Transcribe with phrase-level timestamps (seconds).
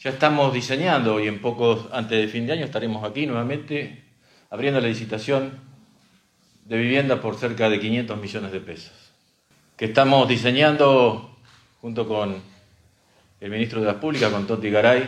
[0.00, 4.04] Ya estamos diseñando y en pocos, antes de fin de año, estaremos aquí nuevamente
[4.48, 5.58] abriendo la licitación
[6.66, 8.92] de vivienda por cerca de 500 millones de pesos.
[9.76, 11.36] Que estamos diseñando
[11.80, 12.40] junto con
[13.40, 15.04] el ministro de las Públicas, con Toti Garay,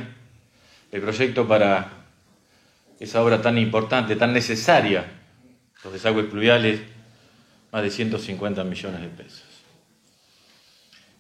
[0.91, 1.93] el proyecto para
[2.99, 5.04] esa obra tan importante, tan necesaria,
[5.85, 6.81] los desagües pluviales,
[7.71, 9.45] más de 150 millones de pesos.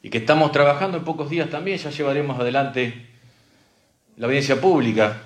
[0.02, 3.09] Y que estamos trabajando en pocos días también, ya llevaremos adelante
[4.20, 5.16] la audiencia pública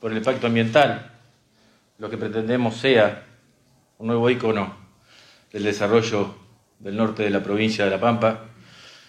[0.00, 1.12] por el impacto ambiental,
[1.96, 3.24] lo que pretendemos sea
[3.96, 4.76] un nuevo ícono
[5.50, 6.34] del desarrollo
[6.78, 8.40] del norte de la provincia de La Pampa,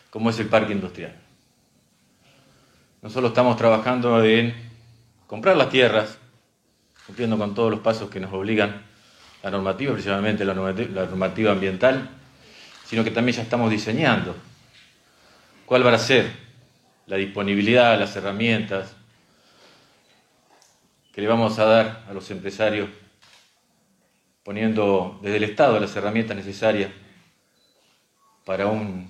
[0.09, 1.13] como es el parque industrial.
[3.01, 4.55] Nosotros estamos trabajando en
[5.27, 6.17] comprar las tierras,
[7.05, 8.83] cumpliendo con todos los pasos que nos obligan
[9.43, 12.09] la normativa, principalmente la normativa ambiental,
[12.85, 14.33] sino que también ya estamos diseñando
[15.65, 16.46] cuál va a ser
[17.07, 18.93] la disponibilidad, las herramientas
[21.13, 22.89] que le vamos a dar a los empresarios,
[24.43, 26.91] poniendo desde el Estado las herramientas necesarias
[28.45, 29.07] para un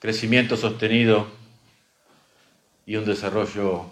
[0.00, 1.28] crecimiento sostenido
[2.84, 3.86] y un desarrollo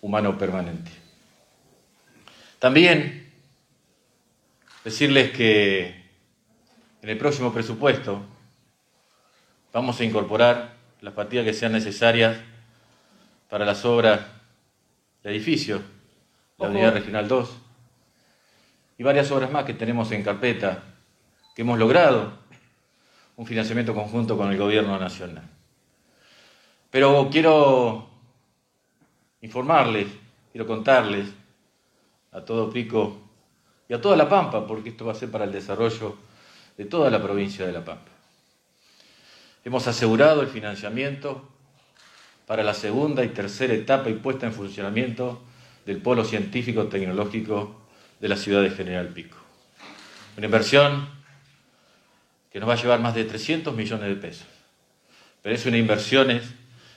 [0.00, 0.90] humano permanente.
[2.58, 3.30] También
[4.84, 5.88] decirles que
[7.02, 8.22] en el próximo presupuesto
[9.78, 12.36] Vamos a incorporar las partidas que sean necesarias
[13.48, 14.22] para las obras
[15.22, 15.80] de edificio,
[16.58, 17.48] la unidad regional 2,
[18.98, 20.82] y varias obras más que tenemos en carpeta,
[21.54, 22.32] que hemos logrado
[23.36, 25.48] un financiamiento conjunto con el gobierno nacional.
[26.90, 28.10] Pero quiero
[29.42, 30.08] informarles,
[30.50, 31.28] quiero contarles
[32.32, 33.16] a todo Pico
[33.88, 36.16] y a toda La Pampa, porque esto va a ser para el desarrollo
[36.76, 38.17] de toda la provincia de La Pampa.
[39.64, 41.48] Hemos asegurado el financiamiento
[42.46, 45.42] para la segunda y tercera etapa y puesta en funcionamiento
[45.84, 47.82] del Polo Científico Tecnológico
[48.20, 49.36] de la ciudad de General Pico.
[50.36, 51.08] Una inversión
[52.52, 54.46] que nos va a llevar más de 300 millones de pesos.
[55.42, 56.42] Pero es una inversión de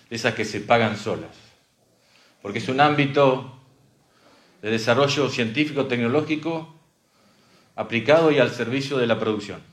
[0.10, 1.36] esas que se pagan solas.
[2.42, 3.60] Porque es un ámbito
[4.62, 6.76] de desarrollo científico tecnológico
[7.76, 9.71] aplicado y al servicio de la producción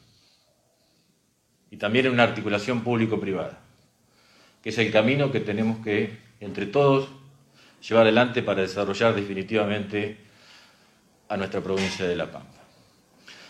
[1.70, 3.58] y también en una articulación público-privada,
[4.62, 7.08] que es el camino que tenemos que, entre todos,
[7.86, 10.18] llevar adelante para desarrollar definitivamente
[11.28, 12.58] a nuestra provincia de La Pampa.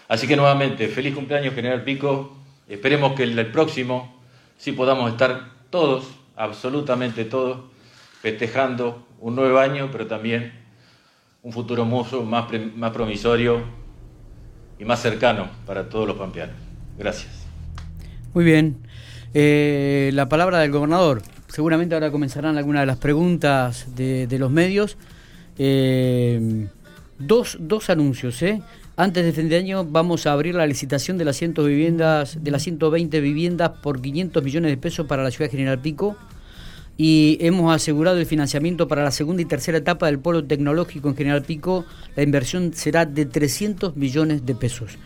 [0.09, 2.37] Así que nuevamente, feliz cumpleaños General Pico,
[2.69, 4.23] esperemos que el próximo
[4.57, 6.07] sí podamos estar todos,
[6.37, 7.61] absolutamente todos,
[8.21, 10.53] festejando un nuevo año, pero también
[11.43, 13.63] un futuro mucho más, más promisorio
[14.79, 16.57] y más cercano para todos los pampeanos.
[16.97, 17.48] Gracias.
[18.39, 18.77] Muy bien.
[19.35, 21.23] Eh, la palabra del gobernador.
[21.49, 24.97] Seguramente ahora comenzarán algunas de las preguntas de, los medios.
[25.59, 26.69] Eh,
[27.19, 28.41] dos, dos anuncios.
[28.43, 28.63] ¿eh?
[28.97, 32.53] Antes de fin de año vamos a abrir la licitación de las, 100 viviendas, de
[32.53, 36.17] las 120 viviendas por 500 millones de pesos para la ciudad General Pico
[36.97, 41.17] y hemos asegurado el financiamiento para la segunda y tercera etapa del polo tecnológico en
[41.17, 41.87] General Pico.
[42.15, 44.97] La inversión será de 300 millones de pesos.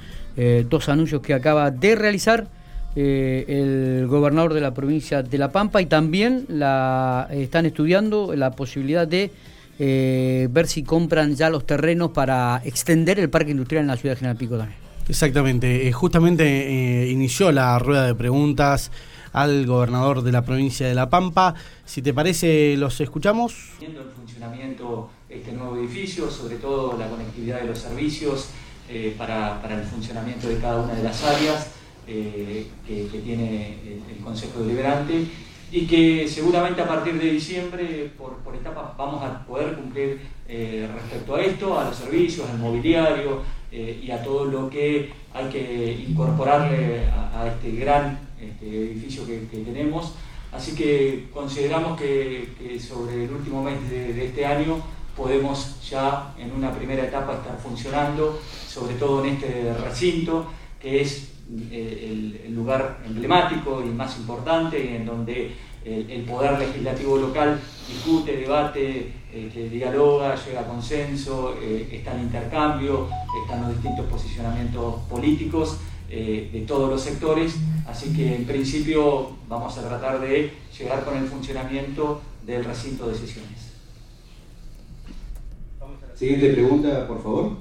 [0.69, 2.60] dos anuncios que acaba de realizar
[2.94, 8.50] eh, el gobernador de la provincia de La Pampa y también la, están estudiando la
[8.50, 9.30] posibilidad de
[9.78, 14.14] eh, ver si compran ya los terrenos para extender el parque industrial en la ciudad
[14.14, 14.78] de General Pico también.
[15.08, 18.91] Exactamente, eh, justamente inició la rueda de preguntas
[19.32, 21.54] al gobernador de la provincia de La Pampa.
[21.86, 23.70] Si te parece, los escuchamos.
[23.81, 28.50] El funcionamiento este nuevo edificio, sobre todo la conectividad de los servicios
[29.16, 31.69] para, para el funcionamiento de cada una de las áreas.
[32.06, 35.24] Eh, que, tiene el, Consejo Deliberante
[35.70, 40.88] y que seguramente a partir de diciembre, por, por etapas, vamos a poder cumplir eh,
[40.92, 45.48] respecto a esto, a los servicios, al mobiliario eh, y a todo lo que hay
[45.48, 50.14] que incorporarle a, este gran este, edificio que, tenemos.
[50.52, 54.82] Así que consideramos que, sobre el último mes de este año
[55.16, 60.46] podemos ya en una primera etapa estar funcionando, sobre todo en este recinto,
[60.81, 61.31] que es
[61.71, 65.53] eh, el, lugar emblemático y más importante en donde
[65.85, 73.09] el, poder legislativo local discute, debate, este, dialoga, llega a consenso, eh, está en intercambio,
[73.43, 75.79] están los distintos posicionamientos políticos
[76.11, 77.55] eh, de todos los sectores,
[77.87, 83.15] así que en principio vamos a tratar de llegar con el funcionamiento del recinto de
[83.15, 83.73] sesiones.
[86.15, 87.53] Siguiente pregunta, por favor.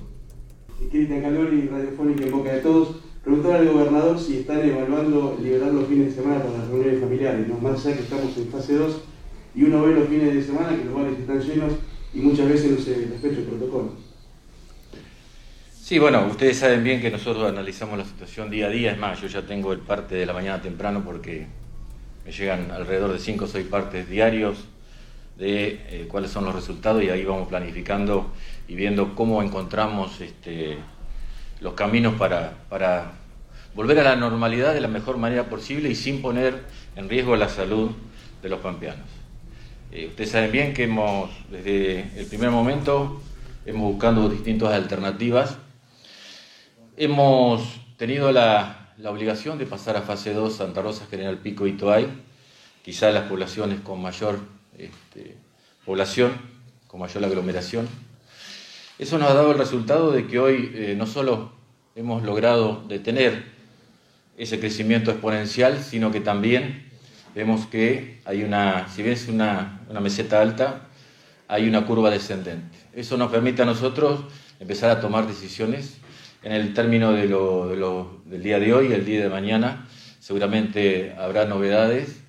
[0.92, 2.98] Cristian Calori, Radiofónica en Boca de Todos.
[3.23, 7.47] Preguntar al gobernador si están evaluando liberar los fines de semana para las reuniones familiares,
[7.47, 7.57] ¿no?
[7.59, 9.01] más allá que estamos en fase 2
[9.53, 11.73] y uno ve los fines de semana que los bares están llenos
[12.13, 13.91] y muchas veces no se respeta el protocolo.
[15.79, 19.21] Sí, bueno, ustedes saben bien que nosotros analizamos la situación día a día, es más,
[19.21, 21.45] yo ya tengo el parte de la mañana temprano porque
[22.25, 24.65] me llegan alrededor de 5 o 6 partes diarios
[25.38, 28.31] de eh, cuáles son los resultados y ahí vamos planificando
[28.68, 30.77] y viendo cómo encontramos este,
[31.61, 33.13] los caminos para, para
[33.75, 36.61] volver a la normalidad de la mejor manera posible y sin poner
[36.95, 37.91] en riesgo la salud
[38.41, 39.05] de los pampeanos.
[39.91, 43.21] Eh, ustedes saben bien que hemos, desde el primer momento,
[43.65, 45.57] hemos buscado distintas alternativas.
[46.97, 51.73] Hemos tenido la, la, obligación de pasar a fase 2 Santa Rosa, General Pico y
[51.73, 52.07] Toay,
[52.83, 54.39] quizás las poblaciones con mayor
[54.77, 55.37] este,
[55.85, 56.31] población,
[56.87, 57.87] con mayor aglomeración.
[59.01, 61.51] Eso nos ha dado el resultado de que hoy eh, no solo
[61.95, 63.45] hemos logrado detener
[64.38, 66.83] ese crecimiento exponencial, sino que también
[67.33, 70.81] vemos que hay una, si bien es una, una meseta alta,
[71.48, 72.77] hay una curva descendente.
[72.94, 74.19] Eso nos permite a nosotros
[74.59, 75.97] empezar a tomar decisiones
[76.44, 79.88] en el término del día de hoy, el día de mañana.
[80.19, 82.21] Seguramente habrá novedades,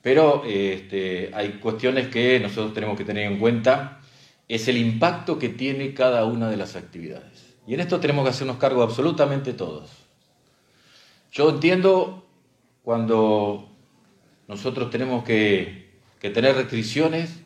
[0.00, 3.98] pero este, hay cuestiones que nosotros tenemos que tener en cuenta
[4.48, 7.54] es el impacto que tiene cada una de las actividades.
[7.66, 9.90] Y en esto tenemos que hacernos cargo absolutamente todos.
[11.30, 12.26] Yo entiendo
[12.82, 13.68] cuando
[14.48, 17.40] nosotros tenemos que, que tener restricciones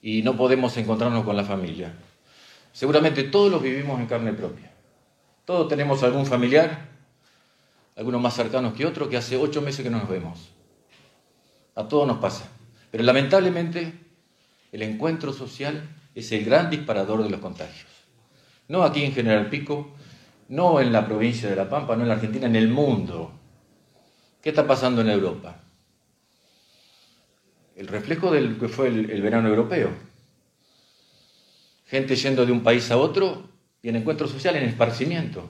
[0.00, 1.94] y no podemos encontrarnos con la familia.
[2.72, 4.70] Seguramente todos los vivimos en carne propia.
[5.44, 6.88] Todos tenemos algún familiar,
[7.96, 10.50] algunos más cercanos que otros, que hace ocho meses que no nos vemos.
[11.74, 12.48] A todos nos pasa.
[12.90, 13.92] Pero lamentablemente
[14.70, 17.90] el encuentro social es el gran disparador de los contagios.
[18.68, 19.94] No aquí en General Pico,
[20.48, 23.32] no en la provincia de La Pampa, no en la Argentina, en el mundo.
[24.42, 25.60] ¿Qué está pasando en Europa?
[27.76, 29.90] El reflejo del que fue el, verano europeo.
[31.86, 33.48] Gente yendo de un país a otro
[33.82, 35.48] y en encuentro social, en esparcimiento.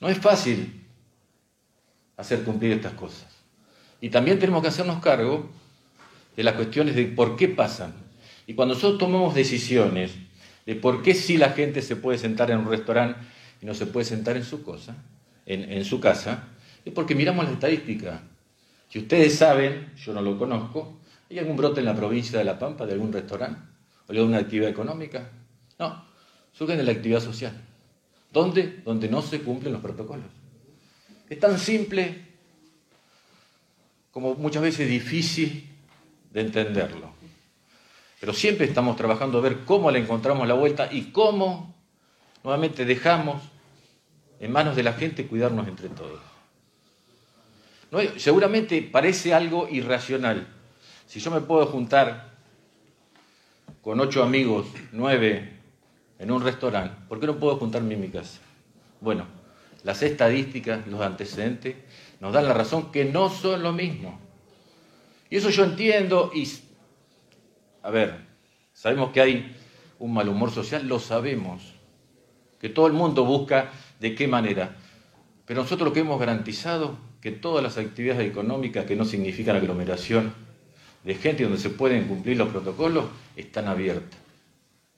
[0.00, 0.86] No es fácil
[2.16, 3.26] hacer cumplir estas cosas.
[4.00, 5.48] Y también tenemos que hacernos cargo
[6.36, 8.07] de las cuestiones de por qué pasan.
[8.48, 10.12] Y cuando nosotros tomamos decisiones
[10.64, 13.20] de por qué sí la gente se puede sentar en un restaurante
[13.60, 14.96] y no se puede sentar en su, cosa,
[15.44, 16.48] en, su casa,
[16.82, 18.22] es porque miramos las estadísticas.
[18.88, 20.96] Si ustedes saben, yo no lo conozco,
[21.30, 23.60] ¿hay algún brote en la provincia de La Pampa de algún restaurante?
[24.06, 25.28] ¿O de alguna actividad económica?
[25.78, 26.02] No,
[26.54, 27.52] surgen de la actividad social.
[28.32, 28.80] ¿Dónde?
[28.82, 30.24] Donde no se cumplen los protocolos.
[31.28, 32.24] Es tan simple
[34.10, 35.68] como muchas veces difícil
[36.32, 37.17] de entenderlo.
[38.20, 41.74] Pero siempre estamos trabajando a ver cómo le encontramos la vuelta y cómo
[42.42, 43.42] nuevamente dejamos
[44.40, 46.20] en manos de la gente cuidarnos entre todos.
[48.16, 50.46] Seguramente parece algo irracional.
[51.06, 52.36] Si yo me puedo juntar
[53.82, 55.54] con ocho amigos, nueve,
[56.18, 58.40] en un restaurante, ¿por qué no puedo juntarme en mi casa?
[59.00, 59.26] Bueno,
[59.84, 61.76] las estadísticas, los antecedentes,
[62.20, 64.20] nos dan la razón que no son lo mismo.
[65.30, 66.46] Y eso yo entiendo y
[67.88, 68.16] a ver,
[68.74, 69.56] sabemos que hay
[69.98, 71.72] un mal humor social, lo sabemos,
[72.60, 74.76] que todo el mundo busca de qué manera,
[75.46, 80.34] pero nosotros lo que hemos garantizado, que todas las actividades económicas que no significan aglomeración
[81.02, 84.20] de gente donde se pueden cumplir los protocolos, están abiertas.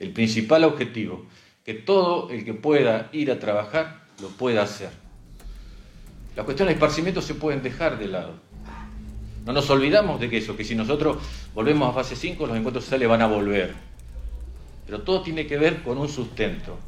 [0.00, 1.26] El principal objetivo,
[1.64, 4.90] que todo el que pueda ir a trabajar lo pueda hacer.
[6.34, 8.49] Las cuestiones de esparcimiento se pueden dejar de lado.
[9.50, 11.16] No nos olvidamos de que eso, que si nosotros
[11.56, 13.74] volvemos a fase 5, los encuentros sociales van a volver.
[14.86, 16.78] Pero todo tiene que ver con un sustento.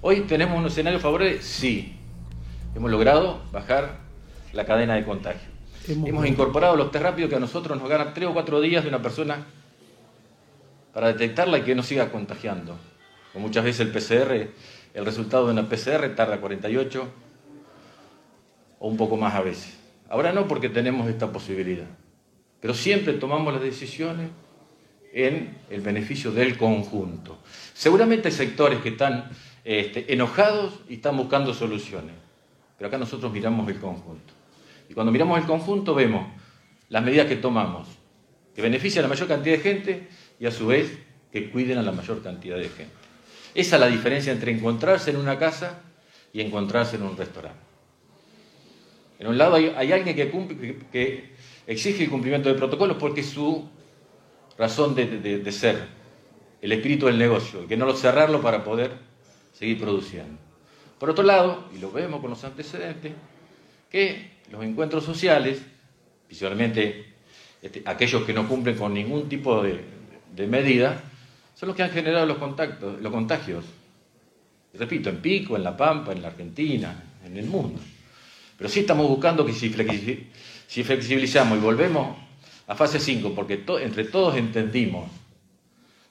[0.00, 1.94] Hoy tenemos un escenario favorable, sí.
[2.74, 3.98] Hemos logrado bajar
[4.54, 5.46] la cadena de contagio.
[5.88, 8.88] Hemos, incorporado los test rápidos que a nosotros nos ganan tres o cuatro días de
[8.88, 9.44] una persona
[10.94, 12.78] para detectarla y que no siga contagiando.
[13.34, 14.48] O muchas veces el PCR,
[14.94, 17.08] el resultado de una PCR tarda 48
[18.78, 19.79] o un poco más a veces.
[20.10, 21.86] Ahora no porque tenemos esta posibilidad,
[22.60, 24.28] pero siempre tomamos las decisiones
[25.12, 27.38] en el beneficio del conjunto.
[27.74, 29.30] Seguramente hay sectores que están
[29.64, 32.14] este, enojados y están buscando soluciones,
[32.76, 34.34] pero acá nosotros miramos el conjunto.
[34.88, 36.26] Y cuando miramos el conjunto vemos
[36.88, 37.86] las medidas que tomamos,
[38.52, 40.08] que benefician a la mayor cantidad de gente
[40.40, 40.98] y a su vez
[41.30, 42.92] que cuiden a la mayor cantidad de gente.
[43.54, 45.82] Esa es la diferencia entre encontrarse en una casa
[46.32, 47.69] y encontrarse en un restaurante.
[49.20, 51.30] En un lado hay, alguien que,
[51.66, 53.68] exige el cumplimiento del protocolo porque es su
[54.56, 55.76] razón de, ser,
[56.62, 58.92] el espíritu del negocio, que no lo cerrarlo para poder
[59.52, 60.38] seguir produciendo.
[60.98, 63.12] Por otro lado, y lo vemos con los antecedentes,
[63.90, 65.60] que los encuentros sociales,
[66.26, 67.04] principalmente
[67.60, 69.84] este, aquellos que no cumplen con ningún tipo de,
[70.34, 71.02] de medida,
[71.54, 73.66] son los que han generado los, contactos, los contagios.
[74.72, 77.80] repito, en Pico, en La Pampa, en la Argentina, en el mundo.
[78.60, 79.70] Pero sí estamos buscando que si,
[80.84, 82.14] flexibilizamos y volvemos
[82.66, 85.10] a fase 5, porque entre todos entendimos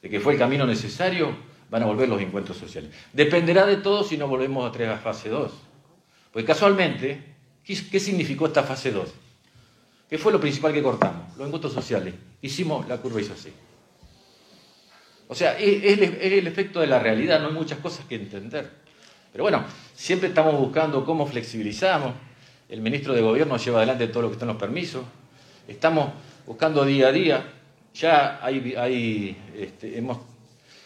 [0.02, 1.32] de que fue el camino necesario,
[1.70, 2.90] van a volver los encuentros sociales.
[3.14, 5.52] Dependerá de todos si no volvemos a, a fase 2.
[6.34, 7.24] Porque casualmente,
[7.64, 9.08] ¿qué significó esta fase 2?
[10.10, 11.38] ¿Qué fue lo principal que cortamos?
[11.38, 12.16] Los encuentros sociales.
[12.42, 13.54] Hicimos la curva hizo así.
[15.28, 18.72] O sea, es, el efecto de la realidad, no hay muchas cosas que entender.
[19.32, 19.64] Pero bueno,
[19.94, 22.16] siempre estamos buscando cómo flexibilizamos.
[22.70, 25.02] El ministro de Gobierno lleva adelante todo lo que están los permisos.
[25.68, 26.12] Estamos
[26.46, 27.54] buscando día a día.
[27.96, 30.20] Ya hay, este, hemos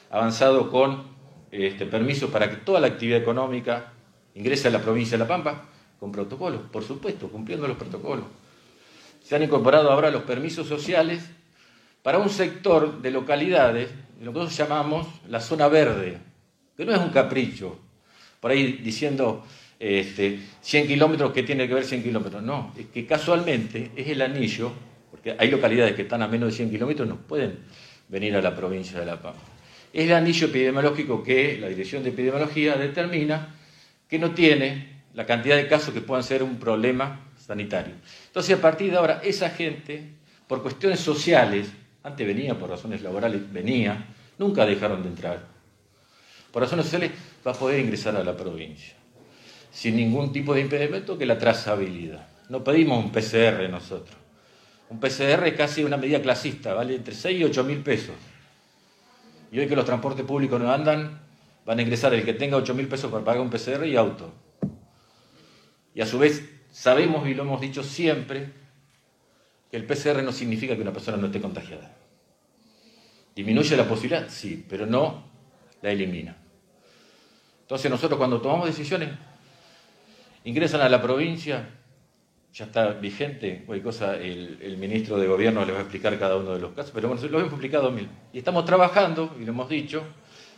[0.10, 1.04] avanzado con
[1.52, 3.92] este, permisos para que toda la actividad económica
[4.34, 5.66] ingrese a la provincia de La Pampa
[6.00, 8.28] con protocolos, por supuesto, cumpliendo los protocolos.
[9.22, 11.30] Se han incorporado ahora los permisos sociales
[12.02, 13.90] para un sector de localidades,
[14.22, 16.18] lo que nosotros llamamos la zona verde,
[16.78, 17.78] que no es un capricho,
[18.40, 19.44] por ahí diciendo
[19.84, 22.42] este, 100 kilómetros, ¿qué tiene que ver 100 kilómetros?
[22.42, 24.72] No, es que casualmente es el anillo,
[25.12, 27.60] porque hay localidades que están a menos de 100 kilómetros, no pueden
[28.08, 29.42] venir a la provincia de La Pampa.
[29.92, 33.56] Es el anillo epidemiológico que la Dirección de Epidemiología determina
[34.08, 37.94] que no tiene la cantidad de casos que puedan ser un problema sanitario.
[38.28, 40.12] Entonces, a partir de ahora, esa gente,
[40.48, 41.68] por cuestiones sociales,
[42.04, 44.06] antes venía por razones laborales, venía,
[44.38, 45.40] nunca dejaron de entrar.
[46.52, 47.12] Por razones sociales
[47.46, 48.96] va a poder ingresar a la provincia,
[49.74, 52.28] sin ningún tipo de impedimento que la trazabilidad.
[52.48, 54.16] No pedimos un PCR nosotros.
[54.90, 58.16] Un PCR es casi una medida clasista, vale entre 6 y 8 mil pesos.
[59.52, 61.20] Y hoy que los transportes públicos no andan,
[61.66, 64.32] van a ingresar el que tenga 8 mil pesos para pagar un PCR y auto.
[65.96, 68.52] Y a su vez sabemos y lo hemos dicho siempre
[69.72, 71.96] que el PCR no significa que una persona no esté contagiada.
[73.36, 74.30] ¿Disminuye la posibilidad?
[74.30, 75.24] Sí, pero no
[75.82, 76.38] la elimina.
[77.62, 79.10] Entonces nosotros cuando tomamos decisiones,
[80.46, 81.70] ingresan a la provincia,
[82.54, 86.54] ya está vigente, cualquier cosa el, ministro de gobierno les va a explicar cada uno
[86.54, 88.08] de los casos, pero bueno, lo hemos explicado mil.
[88.32, 90.04] Y estamos trabajando, y lo hemos dicho,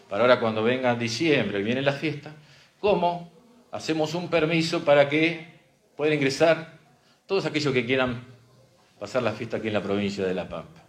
[0.09, 2.33] para ahora cuando venga diciembre y viene la fiesta,
[2.79, 3.31] cómo
[3.71, 5.47] hacemos un permiso para que
[5.95, 6.79] puedan ingresar
[7.25, 8.23] todos aquellos que quieran
[8.99, 10.83] pasar la fiesta aquí en la provincia de La Pampa.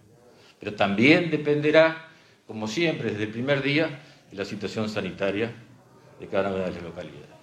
[0.58, 2.08] Pero también dependerá,
[2.46, 4.00] como siempre, desde el primer día,
[4.30, 5.52] de la situación sanitaria
[6.18, 7.35] de cada una de las localidades.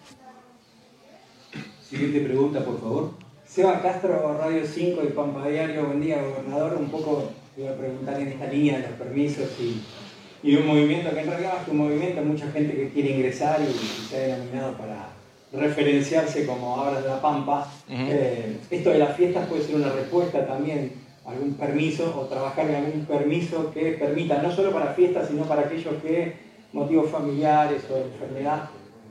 [1.93, 3.11] Siguiente pregunta, por favor.
[3.45, 5.85] Seba Castro, Radio 5 y Pampa Diario.
[5.85, 6.75] Buen día, gobernador.
[6.79, 9.79] Un poco iba a preguntar en esta línea de los permisos y,
[10.41, 13.71] y un movimiento que en realidad es un movimiento, mucha gente que quiere ingresar y,
[14.09, 15.09] se ha denominado para
[15.51, 17.71] referenciarse como ahora de la Pampa.
[17.87, 20.93] Eh, esto de las fiestas puede ser una respuesta también
[21.27, 25.61] algún permiso o trabajar en algún permiso que permita, no solo para fiestas, sino para
[25.61, 26.33] aquellos que,
[26.73, 28.67] motivos familiares o de enfermedad,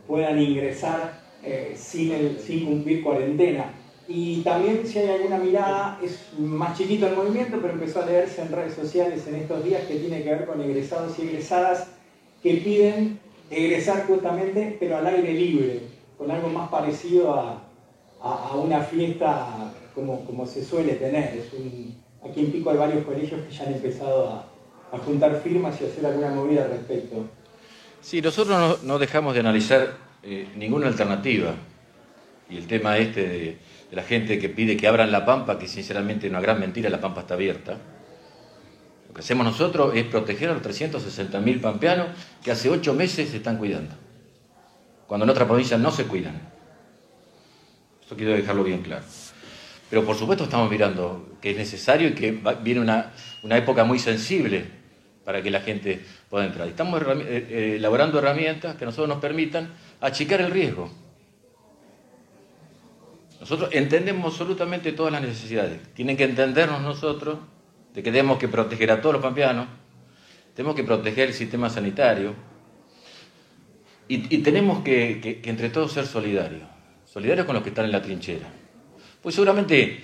[0.08, 3.72] puedan ingresar eh, sin, cumplir cuarentena.
[4.08, 8.42] Y también si hay alguna mirada, es más chiquito el movimiento, pero empezó a leerse
[8.42, 11.88] en redes sociales en estos días que tiene que ver con egresados y egresadas
[12.42, 13.20] que piden
[13.50, 15.80] egresar justamente, pero al aire libre,
[16.18, 17.62] con algo más parecido a,
[18.54, 21.42] una fiesta como, se suele tener.
[22.24, 24.48] Aquí en Pico hay varios colegios que ya han empezado a,
[24.98, 27.24] juntar firmas y hacer alguna movida al respecto.
[28.02, 31.54] Sí, nosotros no, dejamos de analizar eh, ninguna alternativa.
[32.48, 33.58] Y el tema este de,
[33.92, 37.00] la gente que pide que abran la pampa, que sinceramente es una gran mentira, la
[37.00, 37.76] pampa está abierta.
[39.06, 42.06] Lo que hacemos nosotros es proteger a los 360.000 pampeanos
[42.42, 43.94] que hace ocho meses se están cuidando,
[45.06, 46.40] cuando en otras provincias no se cuidan.
[48.00, 49.04] Esto quiero dejarlo bien claro.
[49.90, 53.12] Pero por supuesto estamos mirando que es necesario y que viene una,
[53.42, 54.64] época muy sensible
[55.24, 56.68] para que la gente pueda entrar.
[56.68, 57.06] Estamos eh,
[57.50, 60.90] eh, elaborando herramientas que nosotros nos permitan achicar el riesgo.
[63.40, 65.80] Nosotros entendemos absolutamente todas las necesidades.
[65.94, 67.38] Tienen que entendernos nosotros
[67.92, 69.66] de que tenemos que proteger a todos los pampeanos,
[70.54, 72.34] tenemos que proteger el sistema sanitario
[74.08, 76.62] y, tenemos que, que entre todos ser solidarios,
[77.06, 78.46] solidarios con los que están en la trinchera.
[79.22, 80.00] Pues seguramente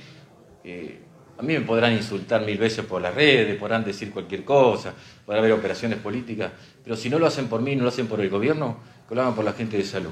[0.65, 1.01] eh,
[1.39, 4.93] a mí me podrán insultar mil veces por las redes, podrán decir cualquier cosa,
[5.25, 6.51] podrá haber operaciones políticas,
[6.83, 8.79] pero si no lo hacen por mí, no lo hacen por el gobierno,
[9.09, 10.11] que lo hagan por la gente de salud,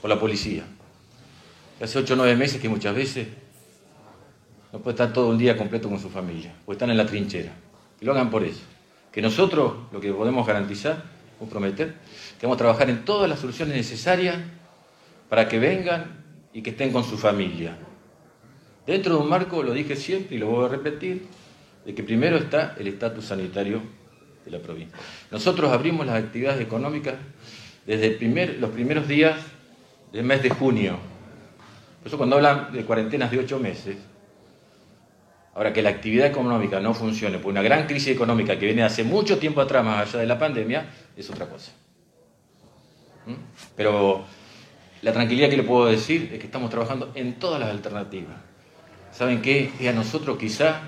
[0.00, 0.64] por la policía.
[1.80, 3.28] Hace ocho o nueve meses que muchas veces
[4.72, 7.52] no puede estar todo un día completo con su familia, o están en la trinchera.
[7.98, 8.62] Que lo hagan por eso.
[9.12, 11.04] Que nosotros lo que podemos garantizar,
[11.38, 11.94] comprometer,
[12.40, 14.36] que vamos a trabajar en todas las soluciones necesarias
[15.28, 17.76] para que vengan y que estén con su familia.
[18.86, 21.26] Dentro de un marco, lo dije siempre y lo voy a repetir,
[21.84, 23.80] de que primero está el estatus sanitario
[24.44, 24.96] de la provincia.
[25.30, 27.14] Nosotros abrimos las actividades económicas
[27.86, 28.18] desde
[28.58, 29.36] los primeros días
[30.12, 30.98] del mes de junio.
[32.00, 33.96] Por eso cuando hablan de cuarentenas de ocho meses,
[35.54, 39.04] ahora que la actividad económica no funcione por una gran crisis económica que viene hace
[39.04, 40.86] mucho tiempo atrás, más allá de la pandemia,
[41.16, 41.72] es otra cosa.
[43.26, 43.34] ¿Mm?
[43.76, 44.24] Pero
[45.02, 48.53] la tranquilidad que le puedo decir es que estamos trabajando en todas las alternativas.
[49.14, 49.72] ¿Saben qué?
[49.78, 50.80] Y a nosotros quizá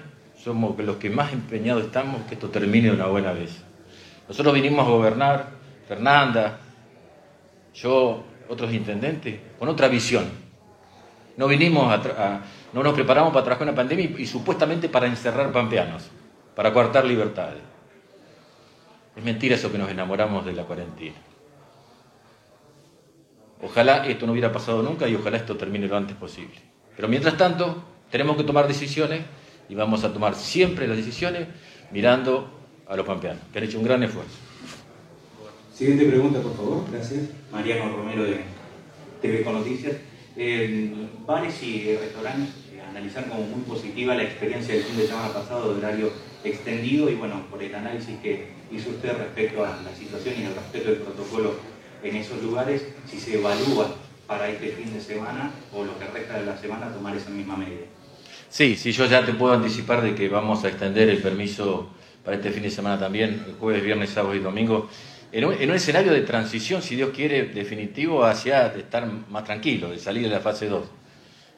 [0.43, 3.63] somos los que más empeñados estamos que esto termine de una buena vez.
[4.29, 5.51] Nosotros vinimos a gobernar,
[5.87, 6.59] Fernanda,
[7.73, 10.25] yo, otros intendentes, con otra visión.
[11.37, 12.41] No vinimos a,
[12.73, 16.11] no nos preparamos para trabajar una pandemia y, y, supuestamente para encerrar pampeanos,
[16.57, 17.63] para coartar libertades.
[19.15, 21.15] Es mentira eso que nos enamoramos de la cuarentena.
[23.63, 26.57] Ojalá esto no hubiera pasado nunca y ojalá esto termine lo antes posible.
[26.97, 29.21] Pero mientras tanto, tenemos que tomar decisiones
[29.69, 31.49] y vamos a tomar siempre las decisiones
[31.91, 32.49] mirando
[32.89, 34.39] a los pampeanos, que han hecho un gran esfuerzo.
[35.75, 36.85] Siguiente pregunta, por favor.
[36.91, 37.25] Gracias.
[37.53, 38.41] Mariano Romero de
[39.21, 39.97] TV con Noticias.
[41.27, 45.75] bares y restaurantes eh, analizaron como muy positiva la experiencia del fin de semana pasado
[45.75, 46.11] de horario
[46.43, 50.55] extendido y bueno, por el análisis que hizo usted respecto a la situación y el
[50.55, 51.57] respeto del protocolo
[52.03, 53.95] en esos lugares, si se evalúa
[54.27, 57.59] para este fin de semana o lo que resta de la semana tomar esa misma
[57.59, 57.85] medida.
[58.57, 61.91] Sí, sí, yo ya te puedo anticipar de que vamos a extender el permiso
[62.25, 64.89] para este fin de semana también, el jueves, viernes, sábado y domingo,
[65.31, 69.91] en un, en un escenario de transición, si Dios quiere, definitivo hacia estar más tranquilo,
[69.91, 70.87] de salir de la fase 2.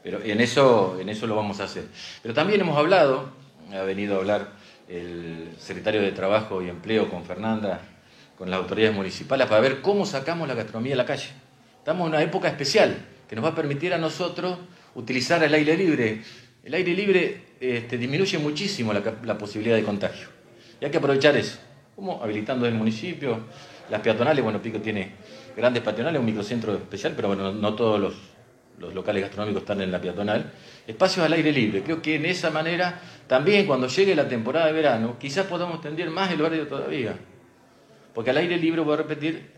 [0.03, 1.85] Pero en eso, en eso lo vamos a hacer.
[2.21, 3.31] Pero también hemos hablado,
[3.73, 4.49] ha venido a hablar
[4.89, 7.81] el secretario de Trabajo y Empleo con Fernanda,
[8.37, 11.29] con las autoridades municipales para ver cómo sacamos la gastronomía de la calle.
[11.79, 12.97] Estamos en una época especial
[13.29, 14.59] que nos va a permitir a nosotros
[14.97, 16.23] utilizar el aire libre.
[16.69, 20.29] El aire libre este, disminuye muchísimo la, posibilidad de contagio.
[20.79, 21.59] Y hay que aprovechar eso.
[21.97, 23.41] Como habilitando el municipio,
[23.89, 25.13] las peatonales, bueno, Pico tiene
[25.57, 29.99] grandes peatonales, un microcentro especial, pero bueno, no todos los, locales gastronómicos están en la
[29.99, 30.53] peatonal.
[30.87, 31.83] Espacios al aire libre.
[31.83, 36.11] Creo que en esa manera, también cuando llegue la temporada de verano, quizás podamos tender
[36.11, 37.17] más el horario todavía.
[38.13, 39.53] Porque al aire libre, voy a repetir,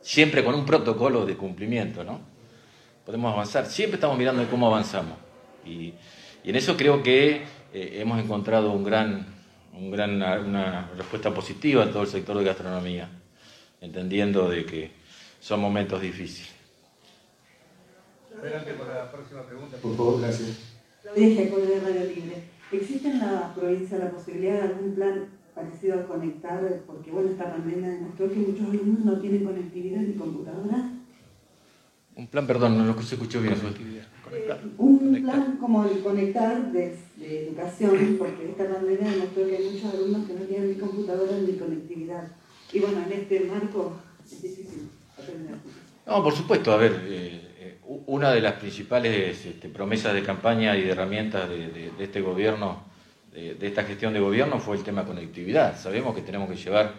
[0.00, 2.20] siempre con un protocolo de cumplimiento, ¿no?
[3.04, 5.18] Podemos avanzar, siempre estamos mirando cómo avanzamos.
[5.64, 5.92] Y,
[6.50, 9.26] en eso creo que eh, hemos encontrado un gran,
[9.72, 13.08] un gran, una respuesta positiva en todo el sector de gastronomía,
[13.80, 14.90] entendiendo de que
[15.40, 16.54] son momentos difíciles.
[18.38, 20.76] Adelante con la próxima pregunta, por favor, gracias.
[21.02, 22.42] Claudia de Radio Libre.
[22.72, 27.50] ¿Existe en la provincia la posibilidad de algún plan parecido a conectar, porque bueno, esta
[27.50, 30.90] pandemia demostró que muchos alumnos no tienen conectividad ni computadora.
[32.14, 33.54] Un plan, perdón, no lo se escuchó bien.
[34.32, 39.94] Eh, un plan como el conectar de, educación, porque esta pandemia demostró que hay muchos
[39.94, 42.28] alumnos que no tienen ni computadora ni conectividad.
[42.72, 45.56] Y bueno, en este marco es difícil aprender.
[46.06, 50.76] No, por supuesto, a ver, eh, eh, una de las principales este, promesas de campaña
[50.76, 52.84] y de herramientas de, de este gobierno
[53.36, 55.78] de, esta gestión de gobierno fue el tema conectividad.
[55.78, 56.94] Sabemos que tenemos que llevar,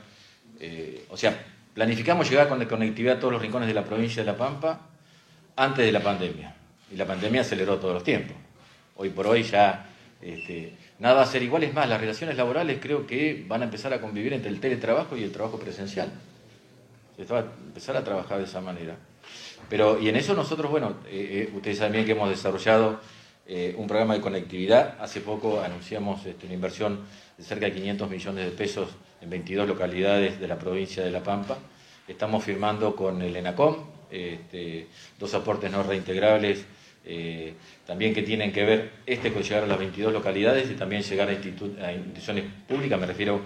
[0.59, 1.37] eh, o sea,
[1.73, 4.81] planificamos llegar con conectividad a todos los rincones de la provincia de La Pampa
[5.55, 6.55] antes de la pandemia.
[6.91, 8.35] Y la pandemia aceleró todos los tiempos.
[8.95, 9.85] Hoy por hoy ya
[10.21, 11.63] este, nada va a ser igual.
[11.63, 15.17] Es más, las relaciones laborales creo que van a empezar a convivir entre el teletrabajo
[15.17, 16.11] y el trabajo presencial.
[17.15, 18.95] Se va a empezar a trabajar de esa manera.
[19.69, 22.99] Pero, y en eso nosotros, bueno, eh, eh, ustedes saben bien que hemos desarrollado
[23.45, 24.95] eh, un programa de conectividad.
[24.99, 27.01] Hace poco anunciamos este, una inversión
[27.37, 28.89] de cerca de 500 millones de pesos
[29.21, 31.57] en 22 localidades de la provincia de La Pampa.
[32.07, 34.87] Estamos firmando con el ENACOM este,
[35.19, 36.65] dos aportes no reintegrables
[37.09, 37.53] eh,
[37.85, 41.29] también que tienen que ver este con llegar a las 22 localidades y también llegar
[41.29, 43.39] a, instituciones públicas, me refiero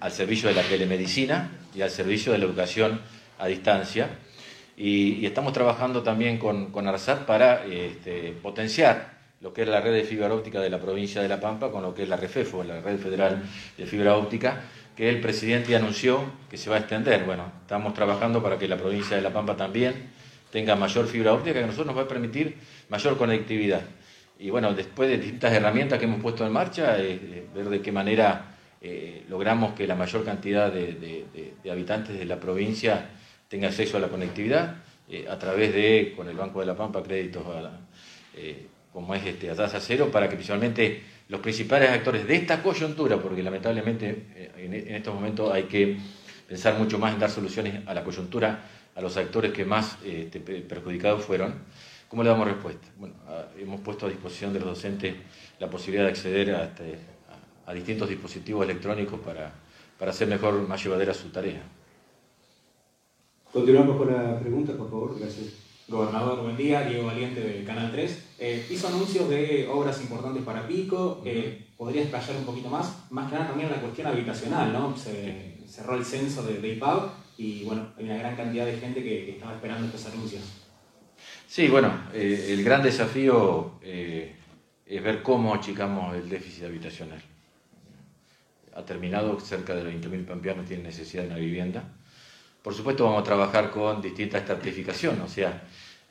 [0.00, 3.02] al servicio de la telemedicina y al servicio de la educación
[3.38, 4.08] a distancia.
[4.74, 9.92] Y, estamos trabajando también con, con ARSAT para este, potenciar lo que es la red
[9.92, 12.64] de fibra óptica de la provincia de La Pampa con lo que es la REFEFO,
[12.64, 13.42] la Red Federal
[13.76, 14.62] de Fibra Óptica,
[14.96, 17.24] que el presidente anunció que se va a extender.
[17.24, 20.15] Bueno, estamos trabajando para que la provincia de La Pampa también
[20.56, 22.56] tenga mayor fibra óptica, que a nosotros nos va a permitir
[22.88, 23.82] mayor conectividad.
[24.38, 27.82] Y bueno, después de distintas herramientas que hemos puesto en marcha, eh, eh, ver de
[27.82, 31.26] qué manera eh, logramos que la mayor cantidad de,
[31.70, 33.06] habitantes de la provincia
[33.50, 34.76] tenga acceso a la conectividad
[35.28, 37.44] a través de, con el Banco de la Pampa, créditos
[38.94, 43.18] como es este, a tasa cero, para que principalmente los principales actores de esta coyuntura,
[43.18, 45.98] porque lamentablemente en, estos momentos hay que
[46.48, 48.58] pensar mucho más en dar soluciones a la coyuntura
[48.96, 51.54] a los actores que más este, perjudicados fueron,
[52.08, 52.88] ¿cómo le damos respuesta?
[52.98, 53.14] Bueno,
[53.58, 55.14] hemos puesto a disposición de los docentes
[55.60, 56.98] la posibilidad de acceder a, este,
[57.66, 59.52] a distintos dispositivos electrónicos para,
[59.98, 61.62] para hacer mejor, más llevadera su tarea.
[63.52, 65.18] Continuamos con la pregunta, por favor.
[65.18, 65.46] Gracias.
[65.88, 66.82] Gobernador, buen día.
[66.82, 68.34] Diego Valiente del Canal 3.
[68.38, 71.22] Eh, hizo anuncios de obras importantes para Pico.
[71.24, 73.10] Eh, ¿Podría explayar un poquito más?
[73.10, 74.96] Más que nada también la cuestión habitacional, ¿no?
[74.96, 79.02] Se cerró el censo de, de IPAB y bueno, hay una gran cantidad de gente
[79.02, 80.42] que, estaba esperando estos anuncios.
[81.46, 84.34] Sí, bueno, eh, el gran desafío eh,
[84.86, 87.20] es ver cómo achicamos el déficit habitacional.
[88.74, 91.84] Ha terminado, cerca de 20.000 pampeanos tienen necesidad de una vivienda.
[92.62, 95.62] Por supuesto vamos a trabajar con distinta estratificación, o sea,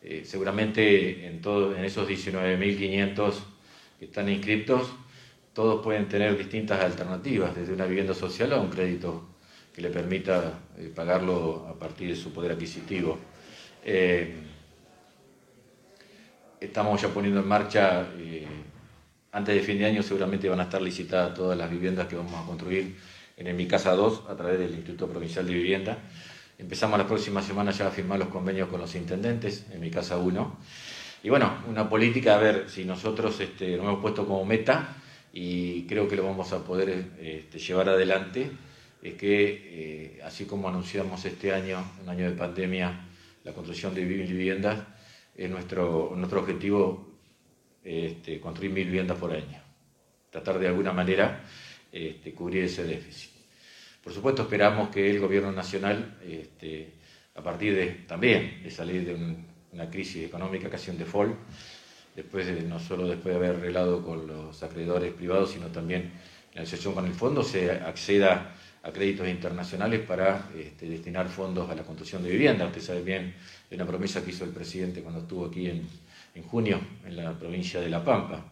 [0.02, 3.34] eh, seguramente en, todo, en esos 19.500
[4.00, 4.90] que están inscriptos,
[5.54, 9.35] todos pueden tener distintas alternativas, desde una vivienda social a un crédito
[9.76, 13.20] que le permita eh, pagarlo a partir de su poder adquisitivo.
[13.84, 14.34] Eh,
[16.62, 18.48] estamos ya poniendo en marcha, eh,
[19.34, 22.34] antes de fin de año seguramente van a estar licitadas todas las viviendas que vamos
[22.42, 22.96] a construir
[23.36, 25.98] en Mi Casa 2 a través del Instituto Provincial de Vivienda.
[26.58, 30.16] Empezamos la próxima semana ya a firmar los convenios con los intendentes en Mi Casa
[30.16, 30.58] 1.
[31.24, 34.96] Y bueno, una política, a ver si nosotros este, hemos puesto como meta
[35.34, 38.52] y creo que lo vamos a poder este, llevar adelante
[39.02, 43.08] es que, eh, así como anunciamos este año, un año de pandemia,
[43.44, 44.80] la construcción de viviendas,
[45.36, 47.16] es nuestro, nuestro objetivo
[47.84, 49.62] este, construir mil viviendas por año.
[50.32, 51.44] Tratar de alguna manera
[51.92, 53.32] este, cubrir ese déficit.
[54.04, 56.94] Por supuesto, esperamos que el Gobierno Nacional, este,
[57.36, 59.36] a partir de también de salir de
[59.72, 61.36] una crisis económica, casi un default,
[62.16, 66.14] después no solo después de haber arreglado con los acreedores privados, sino también
[66.54, 68.56] en asociación con el fondo, se acceda
[68.86, 72.68] a créditos internacionales para este, destinar fondos a la construcción de vivienda.
[72.68, 73.34] Usted sabe bien
[73.68, 75.88] de una promesa que hizo el presidente cuando estuvo aquí en,
[76.44, 78.46] junio en la provincia de La Pampa.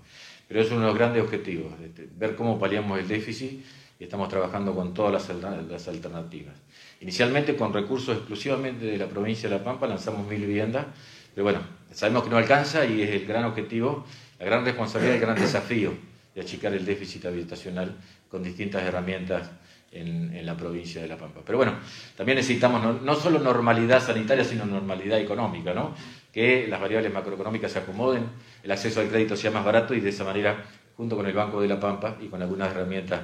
[0.47, 3.63] Pero es uno de los grandes objetivos, este, ver cómo paliamos el déficit
[3.99, 6.55] y estamos trabajando con todas las, las, alternativas.
[7.01, 10.87] Inicialmente con recursos exclusivamente de la provincia de La Pampa lanzamos mil viviendas,
[11.35, 14.03] pero bueno, sabemos que no alcanza y es el gran objetivo,
[14.39, 15.93] la gran responsabilidad el gran desafío
[16.33, 17.95] de achicar el déficit habitacional
[18.29, 19.49] con distintas herramientas
[19.93, 21.41] en, la provincia de La Pampa.
[21.45, 21.75] Pero bueno,
[22.17, 25.95] también necesitamos no, solo normalidad sanitaria, sino normalidad económica, ¿no?
[26.33, 28.23] que las variables macroeconómicas se acomoden,
[28.63, 30.65] el acceso al crédito sea más barato y de esa manera,
[30.97, 33.21] junto con el Banco de La Pampa y con algunas herramientas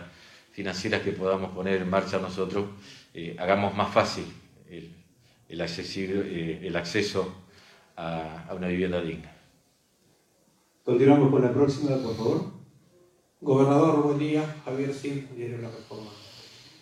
[0.51, 2.65] financieras que podamos poner en marcha nosotros,
[3.13, 4.25] eh, hagamos más fácil
[4.69, 4.93] el,
[5.49, 7.33] eh, acceso
[7.95, 9.31] a, a, una vivienda digna.
[10.83, 12.59] Continuamos con la próxima, por favor.
[13.41, 14.43] Gobernador, buen día.
[14.65, 16.18] Javier Sil, Diario La Reforma.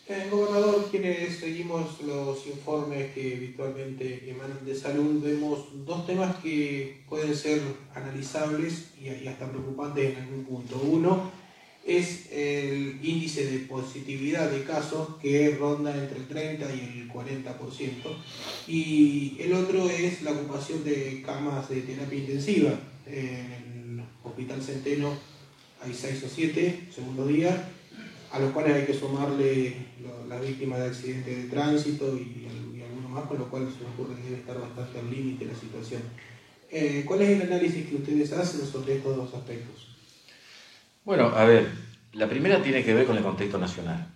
[0.09, 7.01] Eh, gobernador, quienes seguimos los informes que habitualmente emanan de salud, vemos dos temas que
[7.09, 7.61] pueden ser
[7.93, 10.79] analizables y, hasta preocupantes en algún punto.
[10.81, 11.29] Uno
[11.85, 17.43] es el índice de positividad de casos que ronda entre el 30 y el 40%.
[18.65, 22.79] Y el otro es la ocupación de camas de terapia intensiva.
[23.05, 25.11] En el Hospital Centeno
[25.83, 27.73] hay 6 o 7, segundo día,
[28.31, 29.75] a los cuales hay que sumarle
[30.27, 32.47] las víctimas de accidentes de tránsito y,
[32.83, 35.55] algunos más, con lo cual se me ocurre que debe estar bastante al límite la
[35.55, 36.01] situación.
[36.69, 39.87] Eh, ¿Cuál es el análisis que ustedes hacen sobre estos dos aspectos?
[41.05, 41.69] Bueno, a ver,
[42.13, 44.07] la primera tiene que ver con el contexto nacional.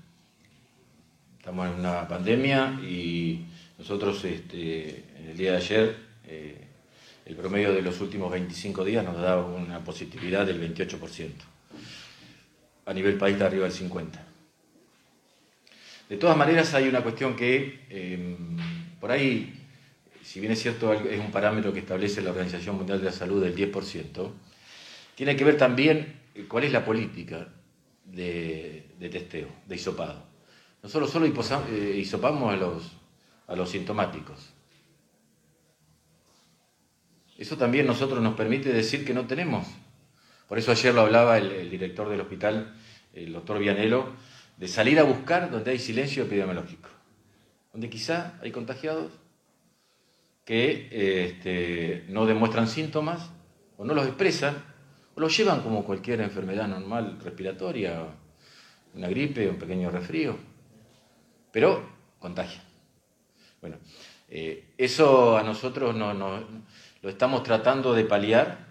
[1.37, 3.45] Estamos en una pandemia y
[3.77, 5.95] nosotros este, en el día de ayer
[6.27, 6.67] eh,
[7.25, 11.31] el promedio de los últimos 25 días nos da una positividad del 28%
[12.85, 14.31] a nivel país está arriba del 50%.
[16.09, 18.57] De todas maneras, hay una cuestión que, em,
[18.99, 19.53] por ahí,
[20.21, 23.41] si bien es cierto, es un parámetro que establece la Organización Mundial de la Salud
[23.41, 24.33] del 10%,
[25.15, 27.47] tiene que ver también eh, cuál es la política
[28.03, 30.21] de, testeo, de hisopado.
[30.83, 32.91] Nosotros solo eh, hisopamos a los,
[33.47, 34.49] a los sintomáticos.
[37.37, 39.65] Eso también nosotros nos permite decir que no tenemos
[40.51, 42.75] por eso ayer lo hablaba el, director del hospital,
[43.13, 44.09] el doctor Vianelo,
[44.57, 46.89] de salir a buscar donde hay silencio epidemiológico,
[47.71, 49.13] donde quizá hay contagiados
[50.43, 53.29] que este, no demuestran síntomas
[53.77, 54.61] o no los expresan
[55.15, 58.07] o los llevan como cualquier enfermedad normal respiratoria,
[58.93, 60.35] una gripe, un pequeño resfrío,
[61.53, 61.81] pero
[62.19, 62.61] contagia.
[63.61, 63.77] Bueno,
[64.27, 68.67] eh, eso a nosotros no, lo estamos tratando de paliar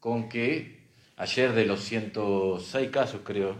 [0.00, 0.81] con que
[1.22, 3.54] Ayer de los 106 casos, creo,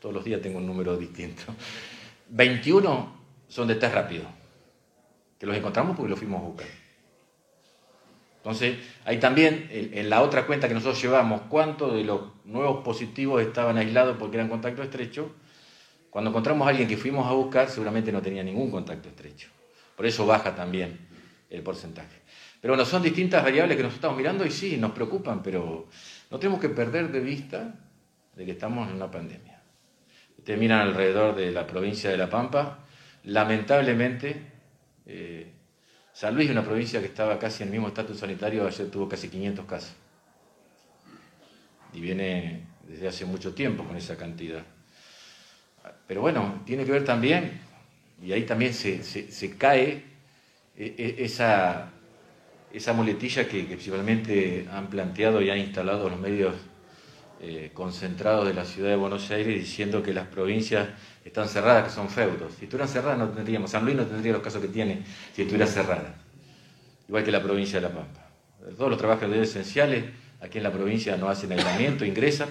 [0.00, 1.44] todos los días tengo un número distinto,
[2.28, 3.16] 21
[3.48, 4.24] son de test rápido.
[5.38, 6.66] que los encontramos porque los fuimos a buscar.
[8.36, 8.76] Entonces,
[9.06, 13.78] ahí también, en la otra cuenta que nosotros llevamos, cuántos de los nuevos positivos estaban
[13.78, 15.34] aislados porque eran contacto estrecho,
[16.10, 19.48] cuando encontramos a alguien que fuimos a buscar, seguramente no tenía ningún contacto estrecho.
[19.96, 20.98] Por eso baja también
[21.48, 22.26] el porcentaje.
[22.60, 25.88] Pero bueno, son distintas variables que nos estamos mirando y sí, nos preocupan, pero
[26.36, 27.74] no tenemos que perder de vista
[28.34, 29.58] de que estamos en una pandemia.
[30.36, 32.80] Ustedes miran alrededor de la provincia de La Pampa,
[33.24, 34.42] lamentablemente,
[35.06, 35.50] eh,
[36.12, 39.08] San Luis es una provincia que estaba casi en el mismo estatus sanitario, ayer tuvo
[39.08, 39.94] casi 500 casos.
[41.94, 44.62] Y viene desde hace mucho tiempo con esa cantidad.
[46.06, 47.62] Pero bueno, tiene que ver también,
[48.22, 50.04] y ahí también se, cae
[50.76, 51.92] e, e, esa,
[52.76, 56.54] esa muletilla que, principalmente han planteado y han instalado los medios
[57.40, 60.88] eh, concentrados de la ciudad de Buenos Aires diciendo que las provincias
[61.24, 62.52] están cerradas, que son feudos.
[62.58, 65.02] Si estuvieran cerradas no tendríamos, San Luis no tendría los casos que tiene
[65.34, 66.16] si estuviera cerrada,
[67.08, 68.28] igual que la provincia de La Pampa.
[68.76, 70.04] Todos los trabajadores esenciales
[70.40, 72.48] aquí en la provincia no hacen aislamiento, ingresan,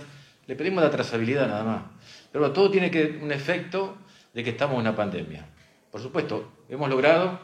[0.48, 1.84] le pedimos la trazabilidad nada más.
[2.32, 3.98] Pero todo tiene que un efecto
[4.34, 5.46] de que estamos en una pandemia.
[5.92, 7.40] Por supuesto, hemos logrado,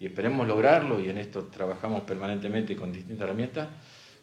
[0.00, 3.68] y esperemos lograrlo, y en esto trabajamos permanentemente con distintas herramientas,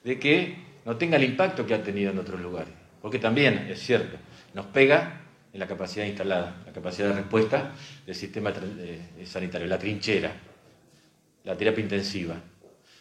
[0.04, 2.74] de que no tenga el impacto que ha tenido en otros lugares.
[3.00, 4.18] Porque también, es cierto,
[4.56, 5.22] nos pega
[5.54, 7.74] en la capacidad instalada, la capacidad de respuesta
[8.08, 10.32] del sistema eh, sanitario, la trinchera,
[11.44, 12.36] la terapia intensiva.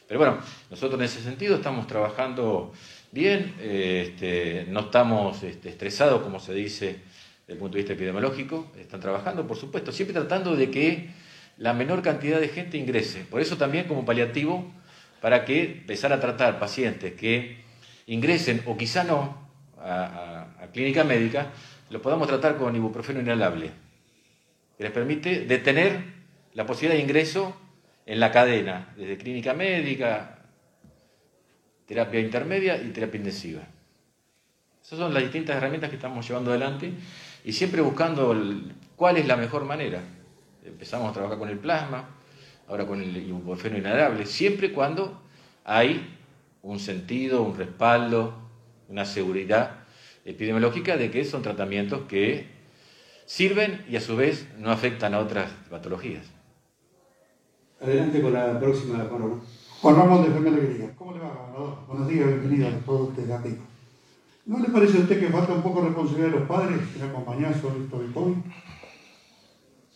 [0.06, 0.38] Pero bueno,
[0.70, 2.74] nosotros en ese sentido estamos trabajando
[3.10, 6.86] bien, eh, este, no estamos este, estresados, como se dice
[7.40, 11.25] desde el punto de vista epidemiológico, están trabajando, por supuesto, siempre tratando de que
[11.58, 13.24] la menor cantidad de gente ingrese.
[13.24, 14.70] Por eso también como paliativo,
[15.20, 17.64] para que empezar a tratar pacientes que
[18.06, 19.46] ingresen o quizá no
[19.78, 21.48] a, clínica médica,
[21.90, 23.70] lo podamos tratar con ibuprofeno inhalable,
[24.76, 26.00] que les permite detener
[26.54, 27.56] la posibilidad de ingreso
[28.04, 30.38] en la cadena, desde clínica médica,
[31.86, 33.62] terapia intermedia y terapia intensiva.
[34.82, 36.92] Esas son las distintas herramientas que estamos llevando adelante
[37.44, 38.36] y siempre buscando
[38.96, 40.00] cuál es la mejor manera.
[40.66, 42.08] Empezamos a trabajar con el plasma,
[42.68, 45.20] ahora con el ibuprofeno inhalable, siempre cuando
[45.64, 46.18] hay
[46.62, 48.34] un sentido, un respaldo,
[48.88, 49.84] una seguridad
[50.24, 52.48] epidemiológica de que son tratamientos que
[53.26, 56.26] sirven y a su vez no afectan a otras patologías.
[57.80, 59.40] Adelante con la próxima, Juan
[59.80, 60.90] Juan Ramón de Enfermera Alegría.
[60.96, 61.78] ¿Cómo le va, gobernador?
[61.86, 63.58] Buenos días, bienvenido a todos ustedes.
[64.46, 67.60] ¿No le parece a usted que falta un poco responsabilidad de los padres en acompañar
[67.60, 68.34] sobre esto del COVID?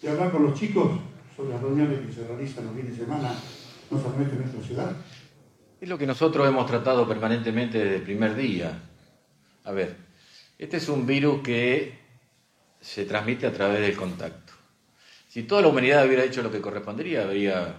[0.03, 0.99] Y hablar con los chicos
[1.37, 3.35] sobre las reuniones que se realizan los fines de semana,
[3.91, 4.97] no solamente en nuestra ciudad.
[5.81, 8.83] Es lo que nosotros hemos tratado permanentemente desde el primer día.
[9.65, 9.97] A ver,
[10.59, 11.99] este es un virus que
[12.81, 14.53] se transmite a través del contacto.
[15.29, 17.77] Si toda la humanidad hubiera hecho lo que correspondería, habría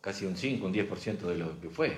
[0.00, 1.96] casi un 5, un 10% de lo que fue.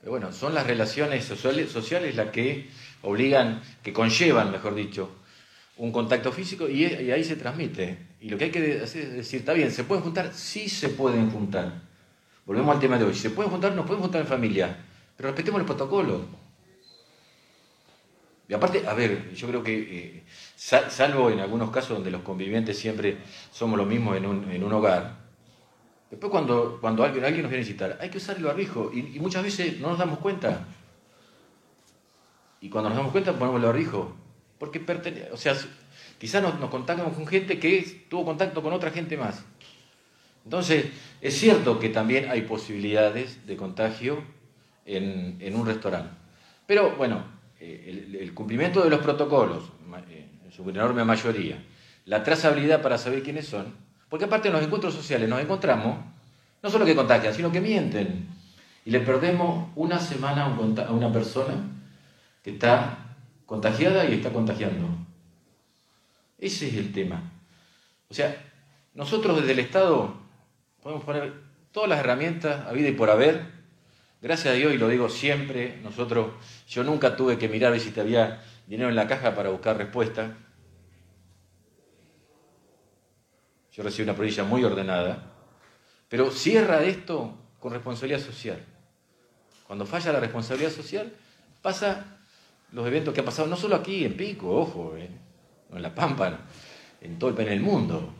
[0.00, 2.68] Pero bueno, son las relaciones sociales, las que
[3.02, 5.10] obligan, que conllevan, mejor dicho,
[5.76, 7.98] un contacto físico y, y, ahí se transmite.
[8.20, 10.32] Y lo que hay que hacer es decir, está bien, ¿se pueden juntar?
[10.32, 11.82] Sí se pueden juntar.
[12.46, 13.14] Volvemos al tema de hoy.
[13.14, 14.76] Se pueden juntar, nos podemos juntar en familia,
[15.16, 16.26] pero respetemos el protocolo.
[18.46, 20.22] Y aparte, a ver, yo creo que, eh,
[20.56, 23.18] salvo en algunos casos donde los convivientes siempre
[23.50, 25.16] somos los mismos en un, hogar,
[26.10, 29.18] después cuando, cuando alguien, alguien nos viene a visitar, hay que usar el barbijo y,
[29.18, 30.66] muchas veces no nos damos cuenta.
[32.60, 34.23] Y cuando nos damos cuenta ponemos el barbijo.
[34.70, 35.54] Porque o sea,
[36.18, 39.44] quizás nos, nos contactamos con gente que tuvo contacto con otra gente más.
[40.44, 40.86] Entonces,
[41.20, 44.22] es cierto que también hay posibilidades de contagio
[44.84, 46.10] en, un restaurante.
[46.66, 47.24] Pero bueno,
[47.60, 49.64] eh, el, cumplimiento de los protocolos,
[50.10, 51.62] eh, en su enorme mayoría,
[52.04, 53.74] la trazabilidad para saber quiénes son,
[54.10, 55.96] porque aparte en los encuentros sociales nos encontramos,
[56.62, 58.28] no solo que contagian, sino que mienten.
[58.84, 61.54] Y le perdemos una semana a una persona
[62.42, 62.98] que está
[63.46, 64.88] contagiada y está contagiando.
[66.38, 67.22] Ese es el tema.
[68.08, 68.36] O sea,
[68.94, 70.14] nosotros desde el Estado
[70.82, 71.32] podemos poner
[71.72, 73.52] todas las herramientas a y por haber.
[74.20, 76.32] Gracias a Dios, y lo digo siempre, nosotros,
[76.68, 80.36] yo nunca tuve que mirar si te había dinero en la caja para buscar respuesta.
[83.72, 85.32] Yo recibí una provincia muy ordenada,
[86.08, 88.64] pero cierra esto con responsabilidad social.
[89.66, 91.12] Cuando falla la responsabilidad social,
[91.60, 92.18] pasa
[92.74, 95.08] los eventos que han pasado, no solo aquí en Pico, ojo, eh,
[95.72, 96.40] en La Pampa,
[97.00, 98.12] en todo en el mundo.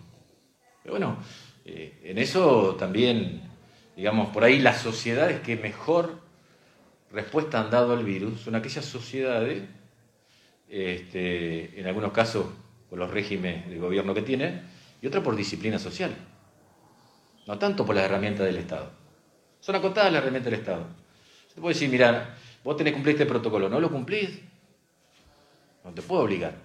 [0.82, 1.18] Pero bueno,
[1.64, 3.42] eh, en eso también,
[3.96, 6.20] digamos, por ahí las sociedades que mejor
[7.10, 9.64] respuesta han dado al virus son aquellas sociedades,
[10.68, 12.46] este, en algunos casos
[12.88, 14.62] por los regímenes de gobierno que tienen,
[15.02, 16.14] y otra por disciplina social.
[17.46, 18.90] no tanto por las herramientas del Estado.
[19.60, 20.86] Son acotadas las herramientas del Estado.
[21.52, 22.34] Se puede decir, mirar,
[22.64, 24.40] vos tenés que cumplir este protocolo, no lo cumplís,
[25.85, 26.63] no te puedo obligar.